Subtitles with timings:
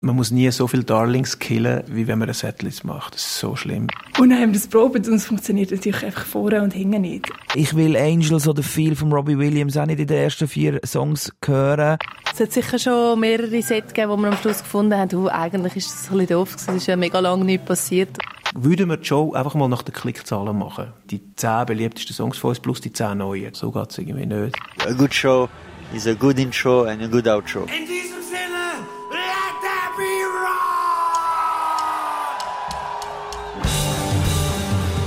[0.00, 3.14] Man muss nie so viele Darlings killen, wie wenn man eine Setlist macht.
[3.14, 3.88] Das ist so schlimm.
[4.20, 7.28] Und dann haben wir das probiert und es funktioniert natürlich einfach vorne und hinten nicht.
[7.56, 11.32] Ich will Angels oder viel von Robbie Williams auch nicht in den ersten vier Songs
[11.44, 11.98] hören.
[12.32, 15.74] Es hat sicher schon mehrere Sets gegeben, wo wir am Schluss gefunden haben, oh, eigentlich
[15.74, 18.16] ist das ein bisschen doof es ist ja mega lange nicht passiert.
[18.54, 20.92] Würden wir die Show einfach mal nach den Klickzahlen machen?
[21.10, 23.52] Die zehn beliebtesten Songs von uns plus die zehn neuen.
[23.52, 24.56] So geht es irgendwie nicht.
[24.86, 25.48] A good show
[25.92, 27.62] is a good intro and a good outro.
[27.62, 27.97] In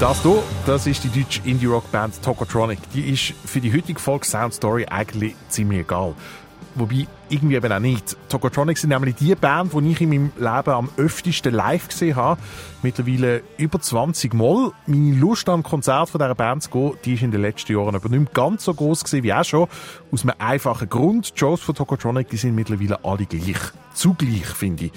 [0.02, 2.80] Das hier, das ist die deutsche Indie-Rock-Band Tokotronic.
[2.92, 6.16] Die ist für die heutige Folge Sound Story eigentlich ziemlich egal.
[6.74, 8.18] Wobei, irgendwie eben auch nicht.
[8.28, 12.42] Tokotronic sind nämlich die Band, die ich in meinem Leben am öftesten live gesehen habe.
[12.82, 14.72] Mittlerweile über 20 Mal.
[14.88, 17.94] Meine Lust am Konzert von dieser Band zu gehen, die ist in den letzten Jahren
[17.94, 19.68] aber nicht mehr ganz so groß gewesen wie auch schon.
[20.12, 21.32] Aus einem einfachen Grund.
[21.36, 23.72] Die Shows von Tokotronic, sind mittlerweile alle gleich.
[23.94, 24.92] Zugleich, finde ich.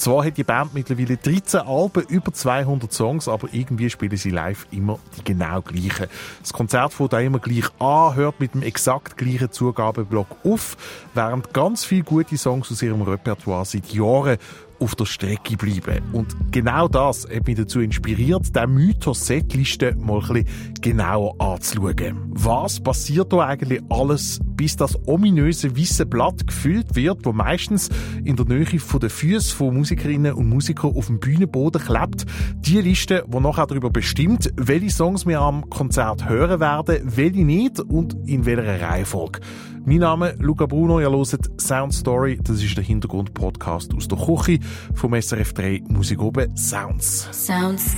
[0.00, 4.66] Zwar hat die Band mittlerweile 13 Alben, über 200 Songs, aber irgendwie spielen sie live
[4.70, 6.06] immer die genau gleichen.
[6.40, 10.78] Das Konzert fängt auch immer gleich an, hört mit dem exakt gleichen Zugabeblock auf,
[11.12, 14.38] während ganz viele gute Songs aus ihrem Repertoire seit Jahren
[14.78, 16.02] auf der Strecke bleiben.
[16.12, 22.30] Und genau das hat mich dazu inspiriert, den Mythos Setliste mal ein bisschen genauer anzuschauen.
[22.30, 27.88] Was passiert da eigentlich alles, bis das ominöse weiße Blatt gefüllt wird, wo meistens
[28.24, 32.26] in der Nähe von den Füßen von Musikerinnen und Musikern auf dem Bühnenboden klebt?
[32.56, 37.80] Die Liste, die nachher darüber bestimmt, welche Songs wir am Konzert hören werden, welche nicht
[37.80, 39.40] und in welcher Reihenfolge.
[39.86, 44.18] Mein Name ist Luca Bruno, ihr hört Sound Story, das ist der Hintergrund-Podcast aus der
[44.18, 44.58] Küche
[44.92, 47.26] vom SRF 3 Musik oben Sounds.
[47.32, 47.96] Sounds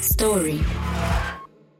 [0.00, 0.60] Story.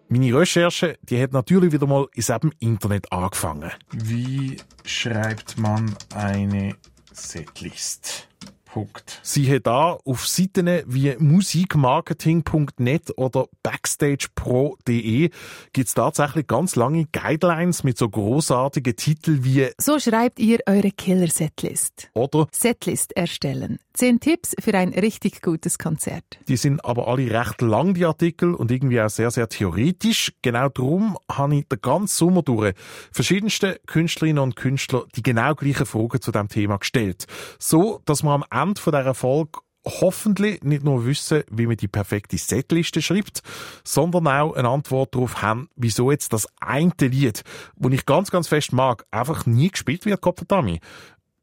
[0.08, 3.70] Meine Recherche, die hat natürlich wieder mal in diesem Internet angefangen.
[3.90, 6.76] Wie schreibt man eine
[7.12, 8.28] Setlist?
[8.74, 9.20] Punkt.
[9.22, 15.30] Sie hat da auf Seiten wie musikmarketing.net oder backstagepro.de
[15.72, 22.10] gibt's tatsächlich ganz lange Guidelines mit so großartigen Titeln wie So schreibt ihr eure Killer-Setlist.
[22.14, 23.78] oder Setlist erstellen.
[23.92, 26.24] Zehn Tipps für ein richtig gutes Konzert.
[26.48, 30.32] Die sind aber alle recht lang, die Artikel, und irgendwie auch sehr, sehr theoretisch.
[30.42, 32.74] Genau darum habe ich den ganzen Sommer durch
[33.12, 37.26] verschiedenste Künstlerinnen und Künstler die genau gleichen Fragen zu dem Thema gestellt.
[37.60, 41.88] So, dass wir am Ende von dieser Folge hoffentlich nicht nur wissen, wie man die
[41.88, 43.42] perfekte Setliste schreibt,
[43.84, 47.42] sondern auch eine Antwort darauf haben, wieso jetzt das eine Lied,
[47.76, 50.80] das ich ganz, ganz fest mag, einfach nie gespielt wird, Kopferdami.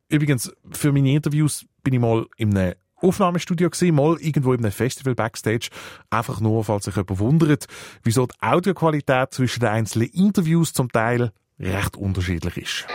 [0.09, 4.71] Übrigens, für meine Interviews bin ich mal in einem Aufnahmestudio gesehen, mal irgendwo in einem
[4.71, 5.69] Festival Backstage.
[6.09, 7.65] Einfach nur, falls sich jemand wundert,
[8.03, 12.87] wieso die Audioqualität zwischen den einzelnen Interviews zum Teil recht unterschiedlich ist.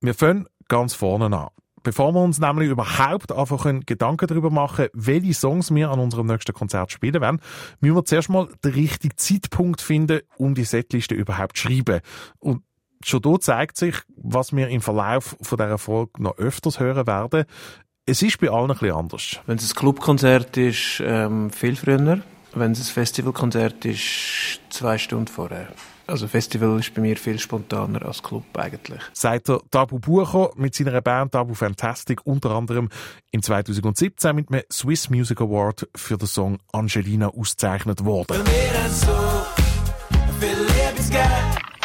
[0.00, 1.48] Wir fangen ganz vorne an.
[1.82, 6.52] Bevor wir uns nämlich überhaupt einfach Gedanken darüber machen, welche Songs wir an unserem nächsten
[6.52, 7.40] Konzert spielen werden,
[7.80, 12.00] müssen wir zuerst mal den richtigen Zeitpunkt finden, um die Setliste überhaupt zu schreiben.
[12.38, 12.62] Und
[13.04, 17.44] schon dort zeigt sich, was wir im Verlauf von dieser Folge noch öfters hören werden.
[18.06, 19.40] Es ist bei allen ein bisschen anders.
[19.46, 22.22] Wenn es ein Clubkonzert ist, ähm, viel früher.
[22.54, 25.68] Wenn es ein Festivalkonzert ist, zwei Stunden vorher.
[26.12, 29.00] Also Festival ist bei mir viel spontaner als Club eigentlich.
[29.14, 32.90] Sagt der Tabu Bucher mit seiner Band Tabu Fantastic unter anderem
[33.30, 38.42] in 2017 mit einem Swiss Music Award für den Song Angelina ausgezeichnet worden.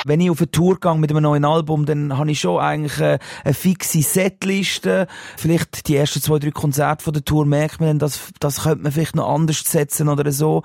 [0.08, 3.00] Wenn ich auf eine Tour gehe mit einem neuen Album, dann habe ich schon eigentlich
[3.00, 5.08] äh, eine fixe Setliste.
[5.36, 8.84] Vielleicht die ersten zwei, drei Konzerte von der Tour merkt man dann, dass das könnte
[8.84, 10.64] man vielleicht noch anders setzen oder so.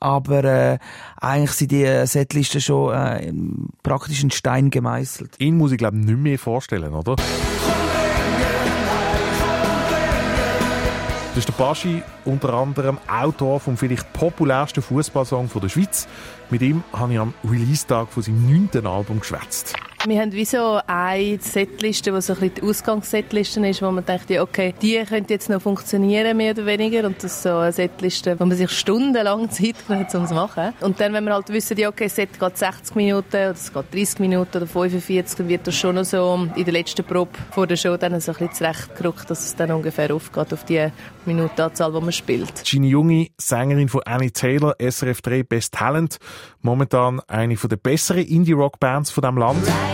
[0.00, 0.78] Aber äh,
[1.20, 3.32] eigentlich sind die Setlisten schon äh,
[3.82, 5.34] praktisch in Stein gemeißelt.
[5.38, 7.16] Ihn muss ich glaube ich nicht mehr vorstellen, oder?
[11.34, 16.06] Das ist der Baschi, unter anderem Autor vom vielleicht populärsten Fußballsong der Schweiz.
[16.48, 19.74] Mit ihm habe ich am Release-Tag von seinem neunten Album geschwätzt.
[20.06, 24.04] Wir haben wie so eine Setliste, die so ein bisschen die Ausgangssetliste ist, wo man
[24.04, 27.06] denkt, ja, okay, die könnte jetzt noch funktionieren, mehr oder weniger.
[27.06, 30.28] Und das ist so eine Setliste, wo man sich stundenlang Zeit genommen hat, um es
[30.28, 30.74] zu machen.
[30.82, 33.72] Und dann, wenn wir halt wissen, ja, okay, das Set geht 60 Minuten, oder es
[33.72, 37.32] geht 30 Minuten oder 45, dann wird das schon noch so in der letzten Probe
[37.52, 40.86] vor der Show dann so ein bisschen zurechtgerückt, dass es dann ungefähr aufgeht auf die
[41.24, 42.62] Minutenanzahl, die man spielt.
[42.64, 46.18] Gini Jungi, Sängerin von Annie Taylor, SRF 3 Best Talent.
[46.60, 49.93] Momentan eine der besseren Indie-Rock-Bands von diesem Land.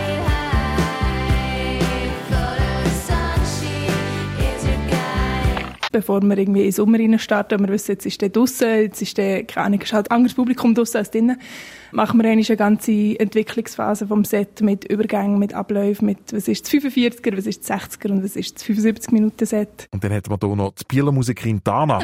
[5.91, 7.59] Bevor wir irgendwie in den Sommer rein starten.
[7.59, 10.35] Wir wissen, jetzt ist der draussen, jetzt ist der, keine Ahnung, ist halt ein anderes
[10.35, 11.39] Publikum draussen als drinnen.
[11.91, 16.65] Machen wir eigentlich eine ganze Entwicklungsphase vom Set mit Übergängen, mit Abläufen, mit was ist
[16.65, 19.87] das 45er, was ist das 60er und was ist das 75 Minuten Set.
[19.91, 21.99] Und dann hätten wir hier noch die Bieler Musikerin Dana.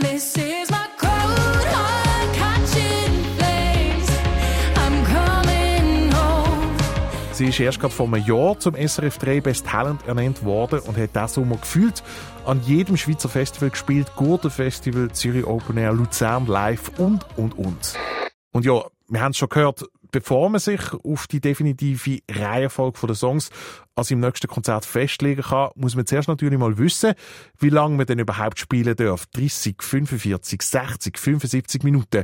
[7.37, 11.15] Sie ist erst vor einem Jahr zum SRF 3 Best Talent ernannt worden und hat
[11.15, 12.01] diesen Sommer gefühlt
[12.47, 14.11] an jedem Schweizer Festival gespielt.
[14.15, 17.93] Gurten Festival, Zürich Open Air, Luzern Live und, und, und.
[18.53, 23.15] Und ja, wir haben es schon gehört, bevor man sich auf die definitive Reihenfolge der
[23.15, 23.51] Songs
[23.93, 27.13] als im nächsten Konzert festlegen kann, muss man zuerst natürlich mal wissen,
[27.59, 29.27] wie lange man denn überhaupt spielen darf.
[29.27, 32.23] 30, 45, 60, 75 Minuten.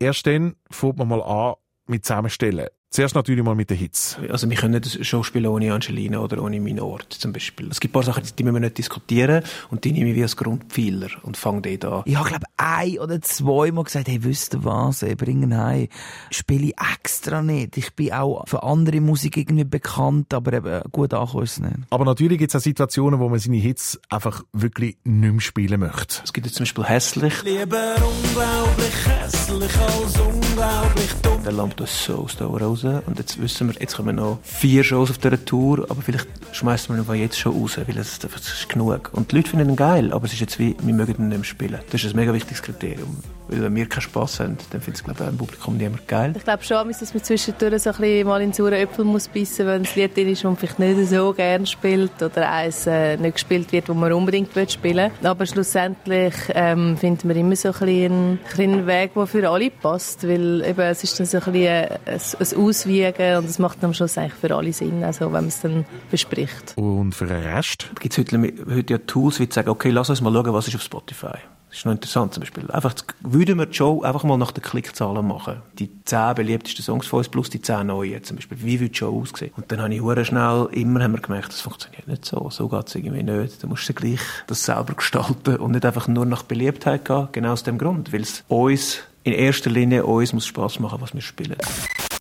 [0.00, 1.54] Erst dann fängt man mal an
[1.86, 2.66] mit Zusammenstellen.
[2.90, 4.16] Zuerst natürlich mal mit den Hits.
[4.30, 7.68] Also wir können nicht eine Show spielen ohne Angelina oder ohne Minort zum Beispiel.
[7.70, 10.22] Es gibt ein paar Sachen, die müssen wir nicht diskutieren und die nehme ich wie
[10.22, 12.02] als Grundpfeiler und fange dort an.
[12.06, 15.88] Ich habe, glaube ein oder zweimal gesagt, hey, wisst ihr was, ey, bringen heim.
[16.30, 17.76] Spiele ich extra nicht.
[17.76, 21.74] Ich bin auch für andere Musik irgendwie bekannt, aber eben gut ankommen ist es nicht.
[21.90, 25.80] Aber natürlich gibt es auch Situationen, wo man seine Hits einfach wirklich nicht mehr spielen
[25.80, 26.22] möchte.
[26.24, 27.42] Es gibt jetzt zum Beispiel «Hässlich».
[27.42, 31.42] Lieber unglaublich hässlich als unglaublich dumm.
[31.44, 33.02] Der lampt uns so aus den Ohren raus.
[33.06, 36.94] Und jetzt wissen wir, jetzt kommen noch vier Shows auf dieser Tour, aber vielleicht schmeißen
[36.96, 39.10] wir ihn jetzt schon raus, weil es das ist genug.
[39.12, 41.38] Und die Leute finden ihn geil, aber es ist jetzt wie, wir mögen ihn nicht
[41.38, 41.80] mehr spielen.
[41.90, 43.16] Das ist ein mega wichtiges Kriterium.
[43.48, 46.06] Weil wenn wir keinen Spass haben, dann findet es, glaube ich, auch im Publikum niemand
[46.06, 46.34] geil.
[46.36, 49.66] Ich glaube schon, dass man zwischendurch so ein bisschen mal in sauren Äpfel muss beißen,
[49.66, 53.16] wenn ein Lied drin ist, das man vielleicht nicht so gerne spielt oder eins äh,
[53.16, 55.28] nicht gespielt wird, das man unbedingt will spielen will.
[55.28, 59.70] Aber schlussendlich ähm, finden wir immer so ein bisschen einen, einen Weg, der für alle
[59.70, 63.82] passt, weil eben, es ist dann so ein bisschen ein, ein Auswiegen und es macht
[63.84, 66.74] am Schluss eigentlich für alle Sinn, also wenn man es dann bespricht.
[66.76, 67.90] Und für den Rest?
[68.00, 70.68] Gibt es heute, heute ja Tools, wie zu sagen, okay, lass uns mal schauen, was
[70.68, 71.38] ist auf Spotify.
[71.78, 72.68] Das ist noch interessant zum Beispiel.
[72.72, 75.62] Einfach, würden wir die Show einfach mal nach den Klickzahlen machen.
[75.78, 78.58] Die 10 beliebtesten Songs von uns plus die 10 neuen zum Beispiel.
[78.60, 79.52] Wie würde die Show aussehen?
[79.56, 82.50] Und dann habe ich hure schnell, immer haben wir gemerkt, das funktioniert nicht so.
[82.50, 83.62] So geht es irgendwie nicht.
[83.62, 87.28] Da musst du gleich das selber gestalten und nicht einfach nur nach Beliebtheit gehen.
[87.30, 88.12] Genau aus dem Grund.
[88.12, 91.58] Weil es uns, in erster Linie uns muss Spass machen, was wir spielen.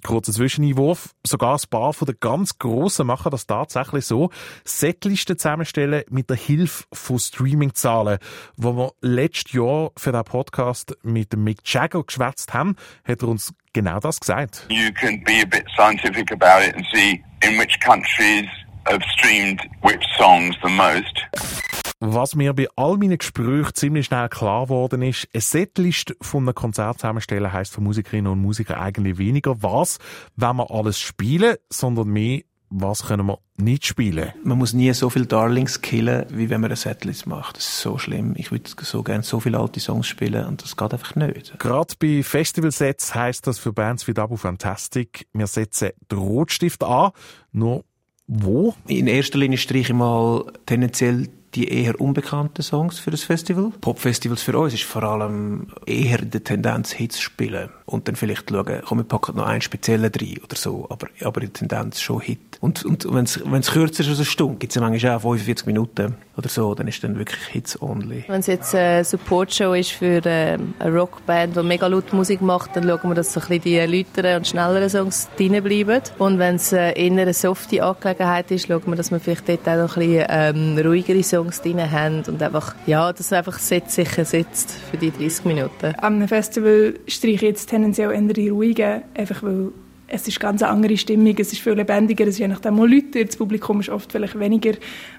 [0.07, 1.13] Kurzer Zwischeneinwurf.
[1.25, 4.30] Sogar ein paar von den ganz Grossen machen das tatsächlich so.
[4.63, 8.18] Setlisten zusammenstellen mit der Hilfe von Streaming-Zahlen.
[8.56, 13.54] Wo wir letztes Jahr für den Podcast mit Mick Jagger geschwätzt haben, hat er uns
[13.74, 14.65] genau das gesagt.
[14.69, 18.48] You can be a bit scientific about it and see in which countries
[18.86, 21.86] have streamed which songs the most.
[21.99, 26.53] Was mir bei all meinen Gesprächen ziemlich schnell klar geworden ist, eine Setlist von einem
[26.53, 29.97] Konzert zusammenstellen heisst für Musikerinnen und Musiker eigentlich weniger, was,
[30.35, 34.31] wenn wir alles spielen, sondern mehr, was können wir nicht spielen.
[34.44, 37.57] Man muss nie so viele Darlings killen, wie wenn man eine Setlist macht.
[37.57, 38.33] Das ist so schlimm.
[38.38, 41.57] Ich würde so gerne so viele alte Songs spielen und das geht einfach nicht.
[41.57, 47.11] Gerade bei Festivalsets heisst das für Bands wie Dabu Fantastic, wir setzen den Rotstift an,
[47.51, 47.85] nur
[48.27, 48.75] wo?
[48.88, 53.71] In erster Linie streiche ich mal tendenziell die eher unbekannten Songs für das Festival.
[53.81, 57.69] Popfestivals für uns ist vor allem eher die Tendenz, Hits zu spielen.
[57.86, 60.86] Und dann vielleicht schauen, komm, wir packen noch einen speziellen rein oder so.
[60.89, 62.59] Aber, aber die Tendenz schon Hit.
[62.62, 66.15] Und, und wenn es kürzer ist als eine Stunde, gibt es manchmal auch 45 Minuten
[66.37, 68.23] oder so, dann ist dann wirklich Hits only.
[68.27, 72.75] Wenn es jetzt eine Support-Show ist für äh, eine Rockband, die mega laut Musik macht,
[72.75, 76.01] dann schauen wir, dass so ein bisschen die lauteren und schnelleren Songs drin bleiben.
[76.19, 79.67] Und wenn es äh, eher eine softe Angelegenheit ist, schauen wir, dass wir vielleicht dort
[79.67, 83.57] auch noch ein bisschen ähm, ruhigere Songs drin haben und einfach, ja, dass es einfach
[83.57, 85.94] sicher sitzt für die 30 Minuten.
[85.97, 89.71] Am Festival streiche ich jetzt tendenziell eher die ruhigen, einfach weil
[90.07, 92.85] es ist ganz eine andere Stimmung, es ist viel lebendiger, es ist je nachdem auch
[92.85, 94.73] Leute, das Publikum ist oft vielleicht weniger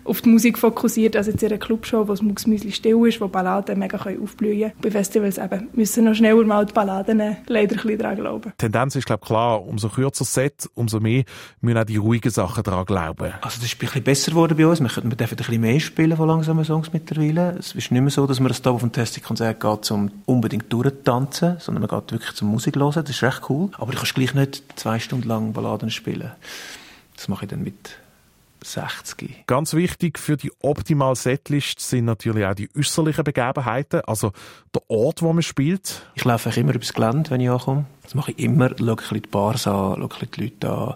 [0.05, 3.29] auf die Musik fokussiert als jetzt in einer Clubshow, wo das Mucksmüsli still ist, wo
[3.29, 4.73] Balladen mega können aufblühen können.
[4.81, 8.53] Bei Festivals eben müssen noch schneller mal die Balladen leider ein bisschen dran glauben.
[8.55, 11.25] Die Tendenz ist, glaube ich, klar, umso kürzer das Set, umso mehr
[11.61, 13.33] müssen auch die ruhigen Sachen daran glauben.
[13.43, 14.81] Also das ist ein bisschen besser geworden bei uns.
[14.81, 17.57] Wir, können, wir dürfen ein bisschen mehr spielen von langsamen Songs mittlerweile.
[17.59, 21.57] Es ist nicht mehr so, dass man das auf ein Testing-Konzert geht, um unbedingt durchzutanzen,
[21.59, 22.93] sondern man geht wirklich zum Musik hören.
[22.95, 23.71] Das ist recht cool.
[23.79, 26.33] Aber du kannst gleich nicht zwei Stunden lang Balladen spielen.
[27.17, 27.99] Das mache ich dann mit
[28.65, 29.47] 60.
[29.47, 34.33] Ganz wichtig für die optimale Setlist sind natürlich auch die äußerlichen Begebenheiten, also
[34.75, 36.07] der Ort, wo man spielt.
[36.15, 37.87] Ich laufe immer übers Gelände, wenn ich ankomme.
[38.03, 38.71] Das mache ich immer.
[38.77, 40.95] Schaue ein bisschen die Bars an, schaue ein bisschen die Leute an,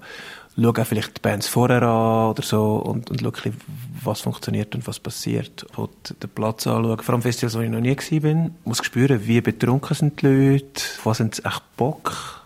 [0.57, 3.55] schaue auch vielleicht die Bands vorher an oder so und, und schaue bisschen,
[4.03, 5.65] was funktioniert und was passiert.
[5.77, 6.99] Und den Platz anschauen.
[6.99, 7.97] Vor allem Festivals, wo ich noch nie.
[7.99, 8.23] Ich
[8.65, 12.43] muss spüren, wie betrunken sind die Leute, was haben sie echt Bock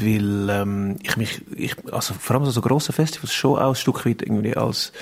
[0.00, 4.06] weil ähm, ich mich, ich, also vor allem so grosse Festivals schon auch ein Stück
[4.06, 4.92] weit irgendwie als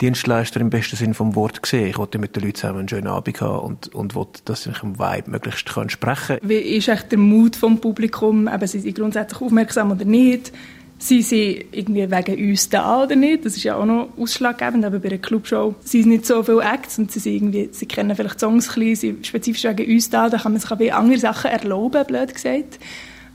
[0.00, 1.88] Dienstleister im besten Sinn vom Wort sehen.
[1.88, 4.82] Ich wollte mit den Leuten zusammen einen schönen Abend haben und, und wollte, dass ich
[4.82, 8.48] im Vibe möglichst kann sprechen Wie ist echt der Mut vom Publikum?
[8.48, 10.52] Eben, sind sie grundsätzlich aufmerksam oder nicht?
[11.00, 13.44] Sind sie irgendwie wegen uns da oder nicht?
[13.44, 14.84] Das ist ja auch noch ausschlaggebend.
[14.84, 17.86] Aber bei einer Clubshow sind es nicht so viele Acts und sie, sind irgendwie, sie
[17.86, 20.28] kennen vielleicht Songs ein bisschen, sind spezifisch wegen uns da.
[20.28, 22.80] Da kann man sich auch wie andere Sachen erlauben, blöd gesagt,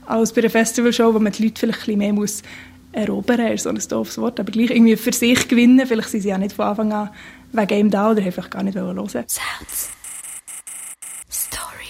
[0.04, 2.42] als bei einer Festivalshow, wo man die Leute vielleicht ein bisschen mehr muss
[2.94, 3.62] erobern muss.
[3.64, 4.40] so ein doofes Wort.
[4.40, 5.86] Aber gleich irgendwie für sich gewinnen.
[5.86, 7.10] Vielleicht sind sie ja nicht von Anfang an
[7.52, 9.08] wegen ihm da oder haben vielleicht gar nicht hören wollen.
[9.08, 9.90] Sounds.
[11.30, 11.88] Story.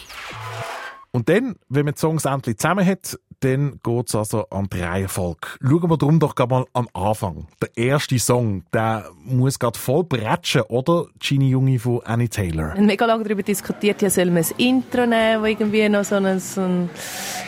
[1.11, 5.49] Und dann, wenn man die Songs endlich zusammen hat, dann geht's also an die Reihenfolge.
[5.61, 7.47] Schauen wir darum doch mal am Anfang.
[7.61, 11.07] Der erste Song, der muss gerade voll bretschen, oder?
[11.19, 12.69] Genie Junge von Annie Taylor.
[12.69, 16.05] Wir haben mega lange darüber diskutiert, ja, soll man ein Intro nehmen, wo irgendwie noch
[16.05, 16.91] so ein, so ein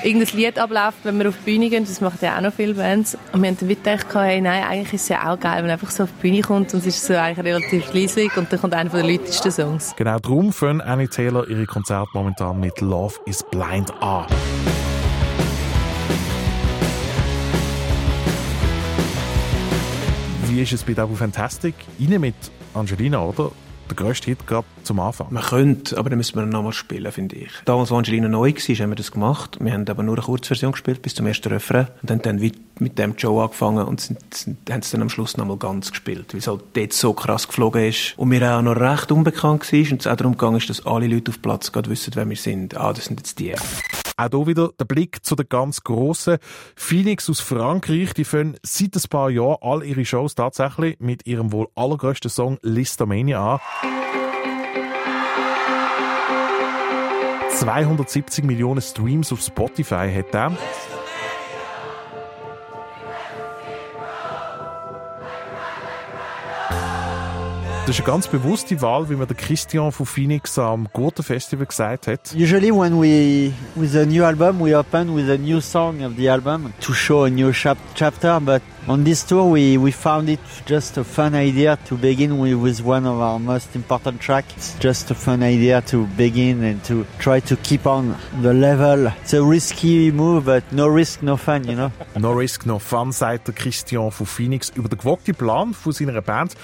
[0.03, 1.85] irgendein Lied abläuft, wenn wir auf die Bühne gehen.
[1.85, 3.17] Das machen ja auch noch viele Bands.
[3.33, 5.73] Und wir haben dann gedacht, hey, nein, eigentlich ist es ja auch geil, wenn man
[5.73, 8.61] einfach so auf die Bühne kommt und es ist so eigentlich relativ leislich und dann
[8.61, 9.95] kommt einer von den lautesten Songs.
[9.97, 14.27] Genau darum fangen Annie Taylor ihre Konzerte momentan mit Love is Blind an.
[20.49, 21.75] Wie ist es bei Double Fantastic?
[21.99, 22.35] Rein mit
[22.73, 23.51] Angelina, oder?
[23.89, 25.27] Der grösste Hit gerade zum Anfang.
[25.31, 27.51] Man könnte, aber dann müssen wir ihn nochmal spielen, finde ich.
[27.65, 29.59] Damals, als Angelina neu war, haben wir das gemacht.
[29.61, 31.89] Wir haben aber nur eine Kurzversion gespielt, bis zum ersten Refrain.
[32.01, 32.37] Und dann, dann
[32.79, 36.33] mit dem Joe angefangen und sind, sind, haben es dann am Schluss nochmal ganz gespielt,
[36.33, 38.15] weil es halt dort so krass geflogen ist.
[38.17, 41.33] Und mir auch noch recht unbekannt war und es auch darum ist, dass alle Leute
[41.33, 42.77] auf Platz gerade wissen, wer wir sind.
[42.77, 43.55] Ah, das sind jetzt die.
[44.19, 46.39] Auch hier wieder der Blick zu der ganz grossen
[46.75, 48.15] Phoenix aus Frankreich.
[48.15, 52.59] Die fangen seit ein paar Jahren all ihre Shows tatsächlich mit ihrem wohl allergrößten Song
[52.63, 53.61] Listomania an.
[57.51, 60.57] 270 Millionen Streams auf Spotify hat er.
[67.87, 71.67] Das ist eine ganz bewusste Wahl, wie mir der Christian von Phoenix am Gurten Festival
[71.67, 72.35] gesagt hat.
[72.35, 76.29] Usually when we with a new album we open with a new song of the
[76.29, 80.41] album to show a new chap chapter but on this tour we, we found it
[80.67, 84.53] just a fun idea to begin with, with one of our most important tracks.
[84.57, 89.13] It's just a fun idea to begin and to try to keep on the level.
[89.23, 91.93] It's a risky move but no risk no fun, you know.
[92.19, 96.21] No Risk, No Fun, sagt der Christian von Phoenix über den gewogten Plan von seiner
[96.23, 96.57] Band,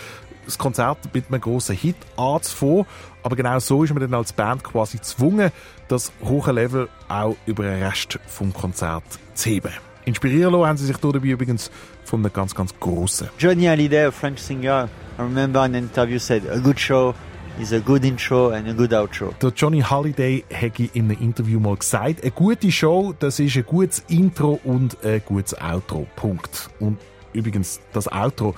[0.44, 2.86] das Konzert mit einem grossen Hit anzufangen.
[3.22, 5.52] Aber genau so ist man dann als Band quasi gezwungen,
[5.88, 9.72] das hohe Level auch über den Rest vom Konzert zu heben.
[10.04, 11.70] Inspirieren lassen haben sie sich dabei übrigens
[12.04, 13.28] von einem ganz, ganz grossen.
[13.38, 17.14] Johnny Hallyday, a French singer, I remember in an interview said a good show
[17.60, 19.32] is a good intro and a good outro.
[19.40, 23.64] Der Johnny Halliday hätte in einem Interview mal gesagt, eine gute Show, das ist ein
[23.64, 26.06] gutes Intro und ein gutes Outro.
[26.16, 26.70] Punkt.
[26.80, 26.98] Und
[27.32, 28.54] übrigens, das Outro,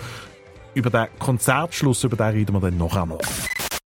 [0.74, 3.18] über den Konzertschluss, über den reden wir dann noch einmal.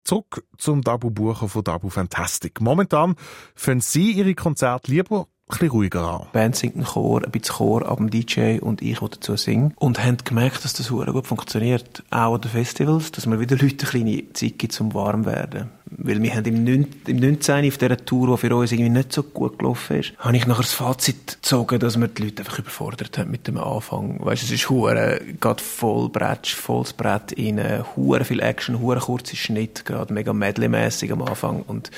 [0.05, 2.61] Zurück zum Dabu Bucher von Dabu Fantastic.
[2.61, 3.17] Momentan
[3.55, 6.27] fangen sie ihre Konzerte lieber bisschen ruhiger an.
[6.29, 9.37] Die Band singt einen Chor, ein bisschen Chor ab dem DJ und ich, der dazu
[9.37, 9.73] singe.
[9.77, 12.03] Und haben gemerkt, dass das hure gut funktioniert.
[12.11, 15.71] Auch an den Festivals, dass man wieder Leuten eine kleine Zeit gibt, zum warm werden.
[15.89, 16.87] Weil wir haben im 9.
[17.07, 17.69] im 19.
[17.69, 20.63] auf dieser Tour, die für uns irgendwie nicht so gut gelaufen ist, habe ich nachher
[20.63, 24.19] das Fazit gezogen, dass wir die Leute einfach überfordert haben mit dem Anfang.
[24.25, 28.99] Weißt du, es ist hure, geht voll Brett, volles Brett rein, hure viel Action, hure
[28.99, 31.93] kurze Schnitt, gerade mega medley-mässig am Anfang und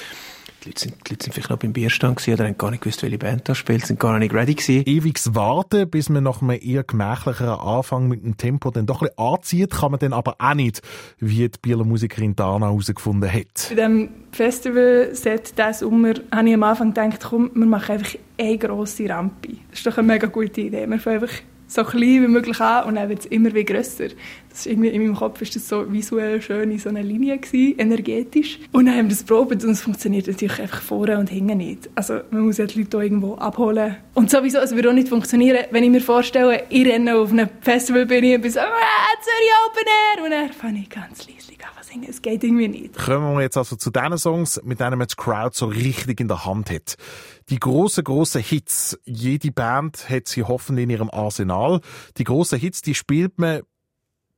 [0.69, 2.83] die Leute, sind, die Leute sind vielleicht noch beim Bierstand gewesen oder haben gar nicht
[2.83, 4.83] gewusst, welche Band da spielt, sind gar nicht ready gewesen.
[4.87, 9.09] Ewiges Warten, bis man nach einem eher gemächlicheren Anfang mit dem Tempo dann doch ein
[9.09, 10.83] bisschen anzieht, kann man dann aber auch nicht,
[11.19, 13.69] wie die Bieler Musikerin Dana herausgefunden hat.
[13.71, 18.59] Bei diesem Festival-Set diesen Sommer habe ich am Anfang gedacht, komm, wir machen einfach eine
[18.59, 19.49] grosse Rampe.
[19.71, 20.87] Das ist doch eine mega gute Idee.
[20.89, 21.35] Wir fangen einfach
[21.69, 24.09] so klein wie möglich an und dann wird es immer wie grösser.
[24.49, 27.39] Das ist irgendwie, in meinem Kopf ist das so visuell schön in so einer Linie
[27.39, 28.59] gewesen, energetisch.
[28.73, 31.89] Und dann haben wir das probiert und es funktioniert natürlich einfach vorne und hinten nicht.
[31.95, 33.97] Also man muss ja die Leute irgendwo abholen.
[34.15, 37.49] Und sowieso, es würde auch nicht funktionieren, wenn ich mir vorstelle, ich renne auf einem
[37.61, 38.65] Festivalbühne und bin so, ah,
[39.21, 42.07] Zürich Open Air und dann fange ich ganz leislich an singen.
[42.09, 42.97] Es geht irgendwie nicht.
[42.97, 46.29] Kommen wir jetzt also zu den Songs, mit denen man die Crowd so richtig in
[46.29, 46.97] der Hand hat.
[47.49, 48.99] Die grossen, grossen Hits.
[49.05, 51.81] Jede Band hat sie hoffentlich in ihrem Arsenal.
[52.17, 53.63] Die grossen Hits, die spielt man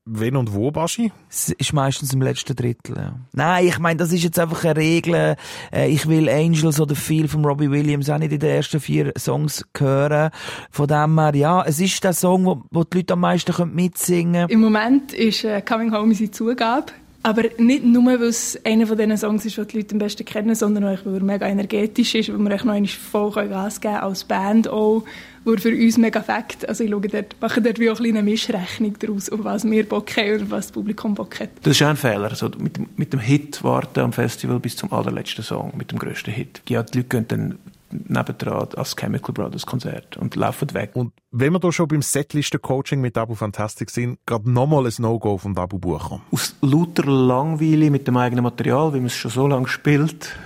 [0.06, 1.12] wenn und wo, Baschi?
[1.28, 3.14] Es ist meistens im letzten Drittel, ja.
[3.32, 5.36] Nein, ich meine, das ist jetzt einfach eine Regel.
[5.72, 9.12] Äh, Ich will Angels oder Feel von Robbie Williams auch nicht in den ersten vier
[9.18, 10.30] Songs hören.
[10.70, 13.74] Von dem her, ja, es ist der Song, wo, wo die Leute am meisten können
[13.74, 14.48] mitsingen können.
[14.48, 16.92] Im Moment ist äh, Coming Home unsere Zugabe.
[17.22, 20.24] Aber nicht nur, weil es einer von diesen Songs ist, die die Leute am besten
[20.24, 23.94] kennen, sondern auch, weil er mega energetisch ist, weil wir echt noch voll Gas geben
[23.94, 25.04] können, als Band auch,
[25.44, 26.66] er für uns mega fängt.
[26.66, 30.16] Also ich schaue dort, mache dort wie auch eine Mischrechnung daraus, auf was wir Bock
[30.16, 31.50] haben und was das Publikum Bock hat.
[31.62, 32.30] Das ist auch ein Fehler.
[32.30, 36.30] Also mit, mit dem Hit warten am Festival bis zum allerletzten Song, mit dem grössten
[36.30, 36.62] Hit.
[36.68, 37.58] Ja, die Leute gehen dann
[37.92, 40.90] nebendran als Chemical Brothers Konzert und laufen weg.
[40.94, 45.38] Und wenn wir da schon beim Setlisten-Coaching mit Dabu Fantastic sind, gerade nochmal ein No-Go
[45.38, 46.20] von Dabu Bucher.
[46.30, 50.36] Aus lauter Langweile mit dem eigenen Material, wie man es schon so lange spielt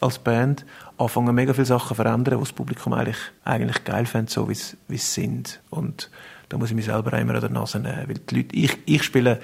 [0.00, 0.66] als Band,
[0.98, 4.52] anfangen mega viele Sachen zu verändern, die das Publikum eigentlich, eigentlich geil findet, so wie
[4.52, 5.60] es, wie es sind.
[5.70, 6.10] Und
[6.48, 9.02] da muss ich mich selber immer an der Nase nehmen, weil die Leute, ich, ich
[9.02, 9.40] spiele,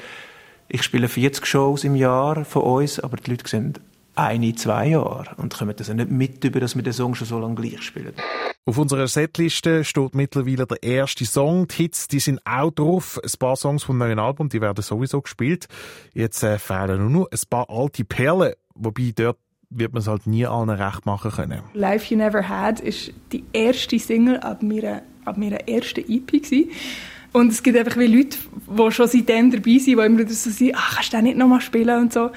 [0.69, 3.75] ich spiele 40 Shows im Jahr von uns, aber die Leute sehen
[4.21, 7.27] eine, zwei Jahre und kommen das ja nicht mit über, dass wir den Song schon
[7.27, 8.13] so lange gleich spielen.
[8.67, 11.67] Auf unserer Setliste steht mittlerweile der erste Song.
[11.69, 13.19] Die Hits, die sind auch drauf.
[13.23, 15.67] Ein paar Songs vom neuen Album, die werden sowieso gespielt.
[16.13, 19.39] Jetzt äh, fehlen nur noch ein paar alte Perlen, wobei dort
[19.71, 21.63] wird man es halt nie allen recht machen können.
[21.75, 26.71] Life You Never Had ist die erste Single ab meiner, ab meiner ersten EP gewesen.
[27.33, 28.37] Und es gibt einfach wie Leute,
[28.69, 31.61] die schon seitdem dabei sind, die immer so sagen, ach, kannst du den nicht nochmal
[31.61, 32.31] spielen und so.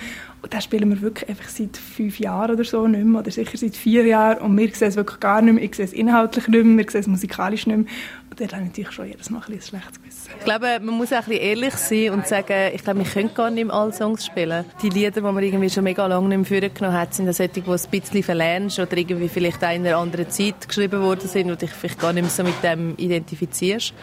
[0.43, 3.57] Und den spielen wir wirklich einfach seit fünf Jahren oder so nicht mehr, oder sicher
[3.57, 4.39] seit vier Jahren.
[4.39, 5.63] Und wir sehen es wirklich gar nicht mehr.
[5.63, 7.87] Ich sehe es inhaltlich nicht mehr, wir sehen es musikalisch nicht mehr.
[8.29, 10.31] Und dort habe ich natürlich schon jedes Mal ein ein schlechtes Gewissen.
[10.37, 13.33] Ich glaube, man muss auch ein bisschen ehrlich sein und sagen, ich glaube, wir können
[13.33, 14.65] gar nicht mehr alle Songs spielen.
[14.81, 17.61] Die Lieder, die man irgendwie schon mega lange nicht mehr vorgenommen hat, sind solche, die
[17.61, 21.61] ein bisschen verlernst oder irgendwie vielleicht auch in einer anderen Zeit geschrieben worden sind und
[21.61, 23.93] dich vielleicht gar nicht mehr so mit dem identifizierst.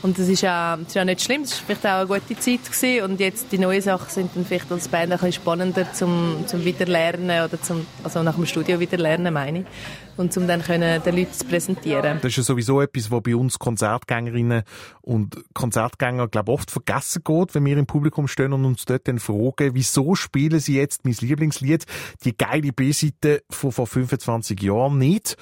[0.00, 2.38] Und das ist auch, das ist auch nicht schlimm, es war vielleicht auch eine gute
[2.38, 3.04] Zeit gewesen.
[3.04, 6.64] und jetzt die neuen Sachen sind dann vielleicht als Band ein bisschen spannender zum, zum
[6.64, 9.66] Wiederlernen oder zum, also nach dem Studio Wiederlernen, meine ich.
[10.16, 12.18] Und um dann können den Leuten zu präsentieren.
[12.22, 14.62] Das ist ja sowieso etwas, was bei uns Konzertgängerinnen
[15.00, 19.18] und Konzertgänger, glaube oft vergessen geht, wenn wir im Publikum stehen und uns dort dann
[19.18, 21.86] fragen, wieso spielen sie jetzt mein Lieblingslied,
[22.24, 25.36] die geile B-Seite von vor 25 Jahren nicht,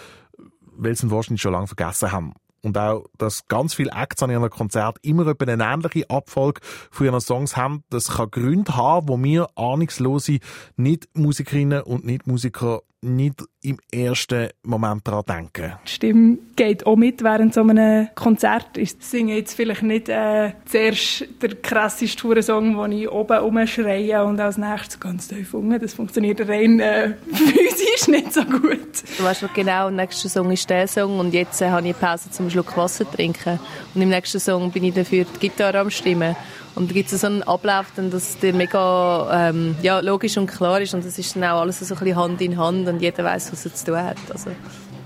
[0.76, 2.34] weil sie ihn wahrscheinlich schon lange vergessen haben.
[2.66, 7.20] Und auch, dass ganz viele Acts an ihren Konzert immer eine ähnliche Abfolge von ihren
[7.20, 10.40] Songs haben, das kann Gründe haben, wo wir ahnungslose
[10.74, 15.74] Nicht-Musikerinnen und Nicht-Musiker nicht im ersten Moment daran denken.
[15.86, 18.76] Die Stimme geht auch mit während so einem Konzert.
[18.76, 24.40] Ich singe jetzt vielleicht nicht äh, zuerst der krasseste Tourensong, den ich oben rumschreie und
[24.40, 25.78] als nächstes ganz tief unten.
[25.78, 29.02] Das funktioniert rein äh, physisch nicht so gut.
[29.18, 31.94] Du weißt noch genau, der nächste Song ist der Song und jetzt äh, habe ich
[31.94, 33.58] eine Pause zum Schluck Wasser trinken.
[33.94, 36.36] Und im nächsten Song bin ich dafür die Gitarre am Stimmen.
[36.76, 40.46] Und da gibt es so einen Ablauf, dann, dass der mega ähm, ja, logisch und
[40.46, 43.00] klar ist und das ist dann auch alles so ein bisschen Hand in Hand und
[43.00, 44.18] jeder weiß, was er zu tun hat.
[44.30, 44.50] Also,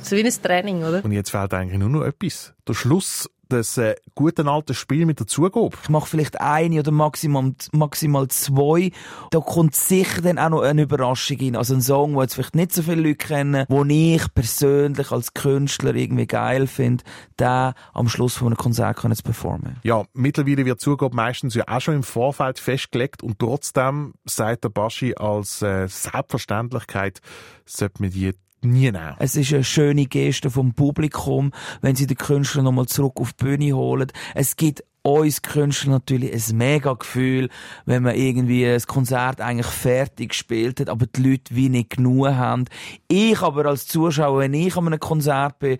[0.03, 1.05] so wie ein Training, oder?
[1.05, 2.55] Und jetzt fehlt eigentlich nur noch etwas.
[2.67, 5.77] Der Schluss des äh, guten alten Spiels mit der Zugabe.
[5.83, 8.93] Ich mache vielleicht eine oder maximal, maximal zwei.
[9.31, 11.57] Da kommt sicher dann auch noch eine Überraschung rein.
[11.57, 15.35] Also ein Song, den jetzt vielleicht nicht so viele Leute kennen, den ich persönlich als
[15.35, 17.05] Künstler irgendwie geil finde,
[17.39, 19.77] den am Schluss von einem Konzert können zu performen.
[19.83, 24.69] Ja, mittlerweile wird Zugabe meistens ja auch schon im Vorfeld festgelegt und trotzdem sagt der
[24.71, 27.21] Baschi als äh, Selbstverständlichkeit,
[27.65, 29.15] sollte man die nie nehmen.
[29.19, 33.45] Es ist eine schöne Geste vom Publikum, wenn sie den Künstler nochmal zurück auf die
[33.45, 34.13] Bühne holen.
[34.35, 37.49] Es gibt uns Künstler natürlich ein mega Gefühl,
[37.87, 42.29] wenn man irgendwie ein Konzert eigentlich fertig gespielt hat, aber die Leute wie nicht genug
[42.29, 42.67] haben.
[43.09, 45.79] Ich aber als Zuschauer, wenn ich an einem Konzert bin,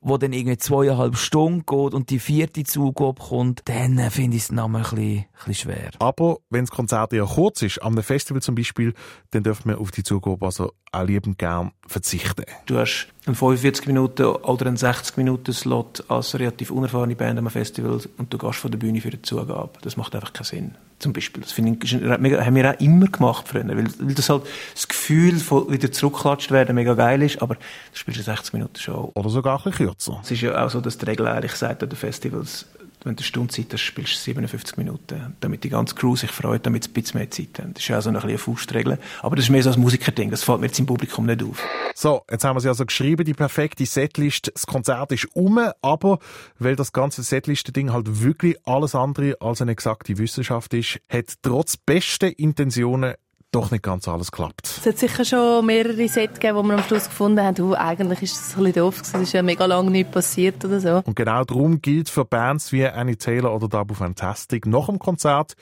[0.00, 4.44] wo dann irgendwie zweieinhalb Stunden geht und die vierte Zugabe kommt, dann äh, finde ich
[4.44, 5.90] es noch mal ein bisschen, ein bisschen schwer.
[5.98, 8.94] Aber wenn das Konzert eher kurz ist, am Festival zum Beispiel,
[9.30, 12.44] dann dürfen wir auf die Zugabe also auch liebend gern verzichten.
[12.66, 17.50] Du hast einen 45 Minuten oder einen 60 Minuten Slot als relativ unerfahrene Band am
[17.50, 19.70] Festival und du gehst von der Bühne für die Zugabe.
[19.82, 20.74] Das macht einfach keinen Sinn.
[20.98, 21.42] Zum Beispiel.
[21.42, 24.42] Das finde ich, haben wir auch immer gemacht früher, weil, weil das halt
[24.74, 27.60] das Gefühl von wieder zurückklatscht werden mega geil ist, aber du
[27.92, 29.12] spielst eine 60 Minuten Show.
[29.14, 30.18] Oder sogar ein bisschen kürzer.
[30.22, 32.66] Es ist ja auch so, dass die Regel eigentlich sagt an den Festivals,
[33.08, 36.30] wenn du eine Stunde Zeit hast, spielst du 57 Minuten, damit die ganze Crew sich
[36.30, 37.74] freut, damit sie ein bisschen mehr Zeit haben.
[37.74, 38.98] Das ist ja so eine Faustregel.
[39.22, 41.62] Aber das ist mehr so ein Musikerding, das fällt mir jetzt im Publikum nicht auf.
[41.94, 44.52] So, jetzt haben wir sie also geschrieben, die perfekte Setlist.
[44.54, 46.18] Das Konzert ist um, aber
[46.58, 51.76] weil das ganze Setliste-Ding halt wirklich alles andere als eine exakte Wissenschaft ist, hat trotz
[51.76, 53.14] besten Intentionen
[53.52, 54.66] doch nicht ganz alles geklappt.
[54.66, 58.22] Es hat sicher schon mehrere Sets gegeben, wo wir am Schluss gefunden haben, oh, eigentlich
[58.22, 61.02] ist das ein bisschen doof gewesen, es ist ja mega lange nichts passiert oder so.
[61.04, 65.54] Und genau darum gilt für Bands wie Annie Taylor oder Double Fantastic nach dem Konzert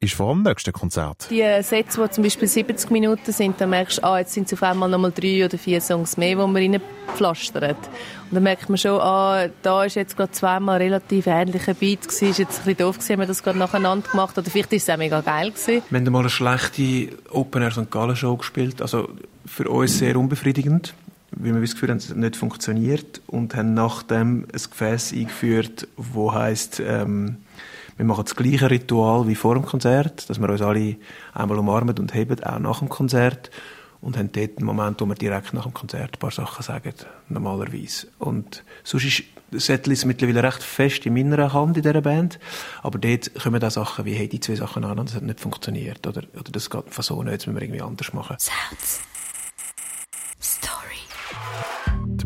[0.00, 1.26] ist vor dem nächsten Konzert.
[1.28, 4.52] Die Sets, die zum Beispiel 70 Minuten sind, dann merkst du, ah, jetzt sind es
[4.52, 7.76] auf einmal nochmal drei oder vier Songs mehr, die man reinpflastert.
[7.76, 12.30] Und dann merkt man schon, ah, da ist jetzt gerade zweimal relativ ähnlicher Beat gewesen,
[12.30, 14.88] ist jetzt ein bisschen doof gewesen, haben wir das gerade nacheinander gemacht, oder vielleicht ist
[14.88, 15.82] es auch mega geil gewesen.
[15.90, 17.90] Wir haben mal eine schlechte Open Air St.
[17.90, 19.08] Gallen Show gespielt, also
[19.46, 20.94] für uns sehr unbefriedigend,
[21.32, 25.88] weil wir das Gefühl haben, es hat nicht funktioniert und haben nachdem ein Gefäß eingeführt,
[25.96, 27.38] wo heisst, ähm,
[27.98, 30.96] wir machen das gleiche Ritual wie vor dem Konzert, dass wir uns alle
[31.34, 33.50] einmal umarmen und heben, auch nach dem Konzert
[34.00, 36.94] und haben dort einen Moment, wo wir direkt nach dem Konzert ein paar Sachen sagen,
[37.28, 38.06] normalerweise.
[38.18, 42.38] Und sonst ist das Setlist mittlerweile recht fest in meiner Hand in dieser Band,
[42.82, 46.06] aber dort kommen auch Sachen wie, hey, die zwei Sachen an, das hat nicht funktioniert,
[46.06, 48.36] oder, oder das geht einfach so nicht, das müssen wir irgendwie anders machen.
[48.38, 49.00] Sounds.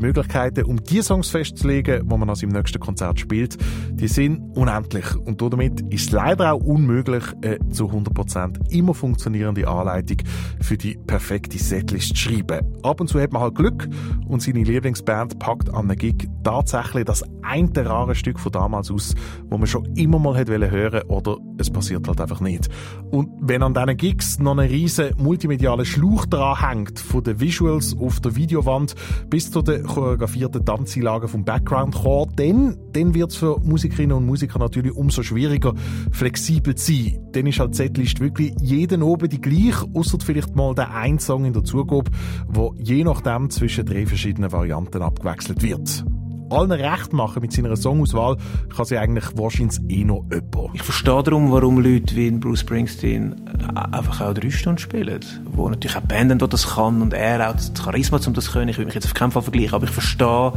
[0.02, 3.56] Möglichkeiten, um die Songs festzulegen, die man an seinem nächsten Konzert spielt,
[3.92, 5.16] die sind unendlich.
[5.16, 10.18] Und damit ist es leider auch unmöglich, eine zu 100% immer funktionierende Anleitung
[10.60, 12.60] für die perfekte Setlist zu schreiben.
[12.82, 13.88] Ab und zu hat man halt Glück
[14.28, 19.14] und seine Lieblingsband packt an einem Gig tatsächlich das eine rare Stück von damals aus,
[19.48, 22.68] wo man schon immer mal hätte hören oder es passiert halt einfach nicht.
[23.10, 27.96] Und wenn an diesen Gigs noch ein riesen multimedialer Schlauch dran hängt, von den Visuals
[27.98, 28.94] auf der Videowand
[29.28, 34.58] bis zu den choreografierten Tanzeinlagen vom Background-Chor, dann, dann wird es für Musikerinnen und Musiker
[34.58, 35.74] natürlich umso schwieriger,
[36.10, 37.18] flexibel zu sein.
[37.32, 41.18] Dann ist halt die Setlist wirklich jeden oben die gleich, außer vielleicht mal der ein
[41.18, 42.10] Song in der Zugabe,
[42.48, 46.04] wo je nachdem zwischen drei verschiedenen Varianten abgewechselt wird
[46.52, 48.36] allen recht machen mit seiner Songauswahl,
[48.74, 50.74] kann sie eigentlich wahrscheinlich eh noch jemand.
[50.74, 53.34] Ich verstehe darum, warum Leute wie Bruce Springsteen
[53.74, 55.20] einfach auch drei Stunden spielen.
[55.52, 58.68] Wo natürlich auch Band das kann und er auch das Charisma, um das zu können.
[58.68, 60.52] Ich will mich jetzt auf keinen Fall vergleichen, aber ich verstehe,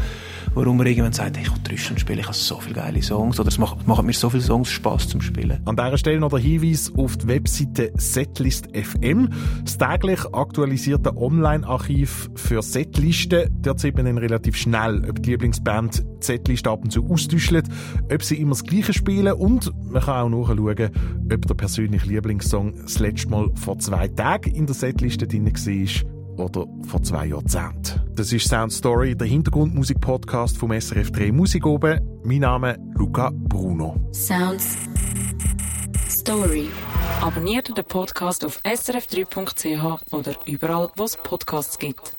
[0.56, 3.50] warum er irgendwann sagt, ich will Stunden spielen, ich habe so viele geile Songs oder
[3.50, 5.62] es macht, macht mir so viele Songs Spaß zum Spielen.
[5.66, 9.30] An dieser Stelle noch der Hinweis auf die Webseite Setlist FM.
[9.64, 13.50] Das täglich aktualisierte Online-Archiv für Setlisten.
[13.62, 17.64] Dort sieht man dann relativ schnell, ob die Lieblingsband die Setliste ab und zu austauschen,
[18.12, 20.92] ob sie immer das Gleiche spielen und man kann auch nachschauen,
[21.34, 26.15] ob der persönliche Lieblingssong das letzte Mal vor zwei Tagen in der Setliste drin war
[26.38, 28.02] oder vor zwei Jahrzehnten.
[28.16, 32.00] Das ist Sound Story, der Hintergrundmusik-Podcast vom SRF 3 Musik oben.
[32.24, 33.96] Mein Name Luca Bruno.
[34.12, 34.78] Sounds.
[36.10, 36.70] Story.
[37.22, 42.16] Abonniert den Podcast auf srf3.ch oder überall, wo es Podcasts gibt.